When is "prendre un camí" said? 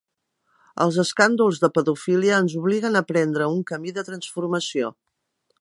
3.13-3.97